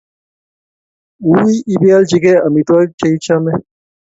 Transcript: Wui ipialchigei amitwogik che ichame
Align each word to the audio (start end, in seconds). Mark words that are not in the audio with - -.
Wui 1.29 1.55
ipialchigei 1.73 2.41
amitwogik 2.45 2.95
che 2.99 3.07
ichame 3.17 3.51